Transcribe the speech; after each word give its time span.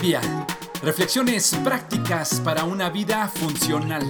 día. 0.00 0.20
Reflexiones 0.82 1.54
prácticas 1.62 2.40
para 2.40 2.64
una 2.64 2.90
vida 2.90 3.28
funcional. 3.28 4.02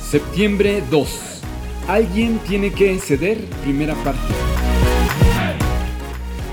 Septiembre 0.00 0.82
2. 0.88 1.42
Alguien 1.88 2.38
tiene 2.46 2.70
que 2.70 2.96
ceder, 3.00 3.44
primera 3.62 3.94
parte. 4.04 4.32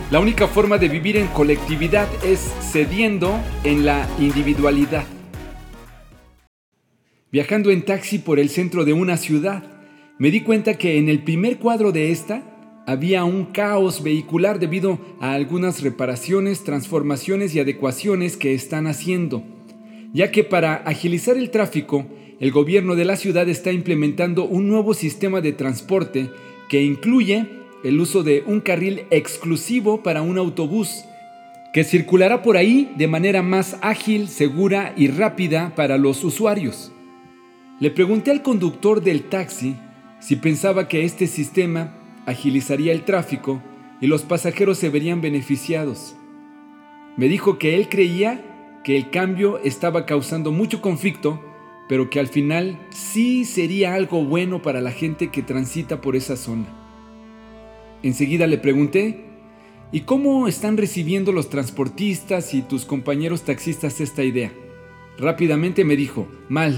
La 0.10 0.20
única 0.20 0.48
forma 0.48 0.78
de 0.78 0.90
vivir 0.90 1.18
en 1.18 1.28
colectividad 1.28 2.08
es 2.24 2.40
cediendo 2.62 3.40
en 3.64 3.86
la 3.86 4.08
individualidad. 4.20 5.06
Viajando 7.32 7.70
en 7.70 7.86
taxi 7.86 8.18
por 8.18 8.40
el 8.40 8.50
centro 8.50 8.86
de 8.86 8.94
una 8.94 9.18
ciudad, 9.18 9.64
me 10.18 10.32
di 10.32 10.42
cuenta 10.42 10.74
que 10.76 10.98
en 10.98 11.10
el 11.10 11.24
primer 11.24 11.60
cuadro 11.60 11.92
de 11.92 12.12
esta 12.12 12.55
había 12.86 13.24
un 13.24 13.46
caos 13.46 14.04
vehicular 14.04 14.60
debido 14.60 15.00
a 15.20 15.34
algunas 15.34 15.82
reparaciones, 15.82 16.64
transformaciones 16.64 17.56
y 17.56 17.60
adecuaciones 17.60 18.38
que 18.38 18.54
están 18.54 18.88
haciendo, 18.88 19.44
ya 20.14 20.32
que 20.32 20.44
para 20.44 20.76
agilizar 20.76 21.38
el 21.38 21.50
tráfico, 21.50 22.06
el 22.40 22.52
gobierno 22.52 22.96
de 22.96 23.06
la 23.06 23.16
ciudad 23.16 23.50
está 23.50 23.72
implementando 23.72 24.46
un 24.46 24.68
nuevo 24.68 24.94
sistema 24.94 25.42
de 25.42 25.54
transporte 25.54 26.30
que 26.70 26.84
incluye 26.84 27.48
el 27.84 28.00
uso 28.00 28.24
de 28.24 28.44
un 28.46 28.62
carril 28.62 29.04
exclusivo 29.10 30.04
para 30.04 30.22
un 30.22 30.38
autobús, 30.38 31.06
que 31.74 31.84
circulará 31.84 32.42
por 32.42 32.56
ahí 32.56 32.92
de 32.98 33.08
manera 33.08 33.42
más 33.42 33.78
ágil, 33.82 34.28
segura 34.28 34.94
y 34.96 35.08
rápida 35.08 35.74
para 35.76 35.98
los 35.98 36.24
usuarios. 36.24 36.92
Le 37.80 37.92
pregunté 37.92 38.32
al 38.32 38.42
conductor 38.42 39.02
del 39.04 39.24
taxi 39.24 39.76
si 40.20 40.38
pensaba 40.38 40.88
que 40.88 41.04
este 41.04 41.28
sistema 41.28 42.05
agilizaría 42.26 42.92
el 42.92 43.04
tráfico 43.04 43.62
y 44.02 44.08
los 44.08 44.24
pasajeros 44.24 44.78
se 44.78 44.90
verían 44.90 45.22
beneficiados. 45.22 46.16
Me 47.18 47.28
dijo 47.28 47.58
que 47.58 47.76
él 47.76 47.88
creía 47.90 48.82
que 48.84 48.98
el 48.98 49.10
cambio 49.10 49.60
estaba 49.60 50.06
causando 50.06 50.52
mucho 50.52 50.82
conflicto, 50.82 51.42
pero 51.88 52.10
que 52.10 52.20
al 52.20 52.28
final 52.28 52.78
sí 52.90 53.46
sería 53.46 53.94
algo 53.94 54.24
bueno 54.24 54.62
para 54.62 54.82
la 54.82 54.92
gente 54.92 55.30
que 55.30 55.42
transita 55.42 56.02
por 56.02 56.16
esa 56.16 56.36
zona. 56.36 56.66
Enseguida 58.04 58.48
le 58.48 58.58
pregunté, 58.58 59.26
¿y 59.92 60.02
cómo 60.02 60.48
están 60.48 60.78
recibiendo 60.78 61.32
los 61.32 61.50
transportistas 61.50 62.54
y 62.54 62.62
tus 62.62 62.86
compañeros 62.86 63.44
taxistas 63.44 64.02
esta 64.02 64.24
idea? 64.24 64.52
Rápidamente 65.18 65.86
me 65.86 65.96
dijo, 65.96 66.28
mal, 66.50 66.78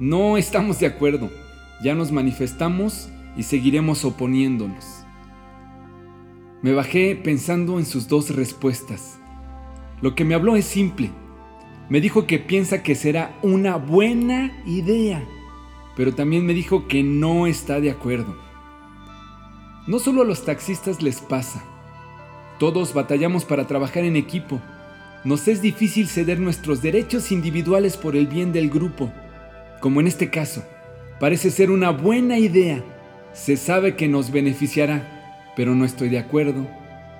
no 0.00 0.36
estamos 0.36 0.80
de 0.80 0.86
acuerdo, 0.86 1.30
ya 1.82 1.94
nos 1.94 2.10
manifestamos 2.10 3.10
y 3.36 3.42
seguiremos 3.42 4.04
oponiéndonos. 4.04 5.04
Me 6.62 6.72
bajé 6.72 7.14
pensando 7.14 7.78
en 7.78 7.84
sus 7.84 8.08
dos 8.08 8.34
respuestas. 8.34 9.18
Lo 10.00 10.14
que 10.14 10.24
me 10.24 10.34
habló 10.34 10.56
es 10.56 10.64
simple. 10.64 11.10
Me 11.88 12.00
dijo 12.00 12.26
que 12.26 12.38
piensa 12.38 12.82
que 12.82 12.94
será 12.94 13.38
una 13.42 13.76
buena 13.76 14.50
idea, 14.64 15.22
pero 15.96 16.14
también 16.14 16.46
me 16.46 16.54
dijo 16.54 16.88
que 16.88 17.02
no 17.02 17.46
está 17.46 17.80
de 17.80 17.90
acuerdo. 17.90 18.34
No 19.86 19.98
solo 19.98 20.22
a 20.22 20.24
los 20.24 20.46
taxistas 20.46 21.02
les 21.02 21.20
pasa. 21.20 21.62
Todos 22.58 22.94
batallamos 22.94 23.44
para 23.44 23.66
trabajar 23.66 24.04
en 24.04 24.16
equipo. 24.16 24.60
Nos 25.24 25.46
es 25.48 25.60
difícil 25.60 26.08
ceder 26.08 26.40
nuestros 26.40 26.80
derechos 26.80 27.30
individuales 27.32 27.98
por 27.98 28.16
el 28.16 28.26
bien 28.26 28.52
del 28.52 28.70
grupo, 28.70 29.12
como 29.82 30.00
en 30.00 30.06
este 30.06 30.30
caso. 30.30 30.64
Parece 31.20 31.50
ser 31.50 31.70
una 31.70 31.90
buena 31.90 32.38
idea 32.38 32.82
se 33.34 33.56
sabe 33.56 33.96
que 33.96 34.08
nos 34.08 34.30
beneficiará, 34.30 35.52
pero 35.56 35.74
no 35.74 35.84
estoy 35.84 36.08
de 36.08 36.18
acuerdo 36.18 36.66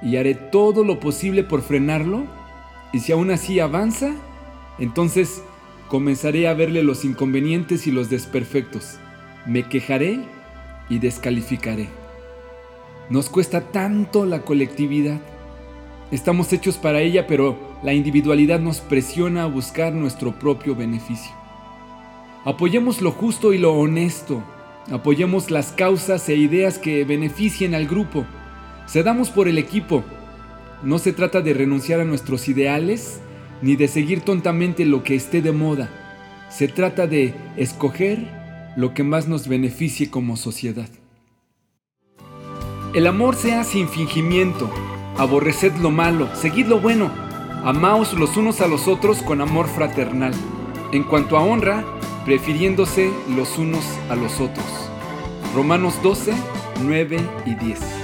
y 0.04 0.16
haré 0.16 0.34
todo 0.34 0.84
lo 0.84 1.00
posible 1.00 1.42
por 1.42 1.62
frenarlo. 1.62 2.24
Y 2.92 3.00
si 3.00 3.12
aún 3.12 3.30
así 3.30 3.58
avanza, 3.58 4.14
entonces 4.78 5.42
comenzaré 5.88 6.46
a 6.46 6.54
verle 6.54 6.82
los 6.82 7.04
inconvenientes 7.04 7.86
y 7.86 7.90
los 7.90 8.10
desperfectos. 8.10 8.98
Me 9.46 9.64
quejaré 9.68 10.20
y 10.88 10.98
descalificaré. 10.98 11.88
Nos 13.10 13.28
cuesta 13.28 13.72
tanto 13.72 14.26
la 14.26 14.42
colectividad. 14.42 15.20
Estamos 16.10 16.52
hechos 16.52 16.76
para 16.76 17.00
ella, 17.00 17.26
pero 17.26 17.58
la 17.82 17.94
individualidad 17.94 18.60
nos 18.60 18.80
presiona 18.80 19.44
a 19.44 19.46
buscar 19.46 19.92
nuestro 19.92 20.38
propio 20.38 20.76
beneficio. 20.76 21.32
Apoyemos 22.44 23.00
lo 23.00 23.10
justo 23.10 23.52
y 23.54 23.58
lo 23.58 23.72
honesto, 23.72 24.42
Apoyemos 24.90 25.50
las 25.50 25.72
causas 25.72 26.28
e 26.28 26.36
ideas 26.36 26.78
que 26.78 27.04
beneficien 27.04 27.74
al 27.74 27.86
grupo. 27.86 28.26
Cedamos 28.86 29.30
por 29.30 29.48
el 29.48 29.58
equipo. 29.58 30.04
No 30.82 30.98
se 30.98 31.12
trata 31.12 31.40
de 31.40 31.54
renunciar 31.54 32.00
a 32.00 32.04
nuestros 32.04 32.48
ideales 32.48 33.20
ni 33.62 33.76
de 33.76 33.88
seguir 33.88 34.20
tontamente 34.20 34.84
lo 34.84 35.02
que 35.02 35.14
esté 35.14 35.40
de 35.40 35.52
moda. 35.52 35.88
Se 36.50 36.68
trata 36.68 37.06
de 37.06 37.34
escoger 37.56 38.28
lo 38.76 38.92
que 38.92 39.02
más 39.02 39.26
nos 39.26 39.48
beneficie 39.48 40.10
como 40.10 40.36
sociedad. 40.36 40.88
El 42.94 43.06
amor 43.06 43.36
sea 43.36 43.64
sin 43.64 43.88
fingimiento. 43.88 44.70
Aborreced 45.16 45.72
lo 45.76 45.90
malo, 45.90 46.28
seguid 46.34 46.66
lo 46.66 46.80
bueno. 46.80 47.10
Amaos 47.64 48.12
los 48.12 48.36
unos 48.36 48.60
a 48.60 48.68
los 48.68 48.86
otros 48.86 49.22
con 49.22 49.40
amor 49.40 49.66
fraternal. 49.66 50.34
En 50.92 51.02
cuanto 51.04 51.38
a 51.38 51.42
honra, 51.42 51.84
prefiriéndose 52.24 53.10
los 53.28 53.58
unos 53.58 53.84
a 54.08 54.16
los 54.16 54.40
otros. 54.40 54.66
Romanos 55.54 56.02
12, 56.02 56.32
9 56.82 57.20
y 57.46 57.54
10. 57.54 58.03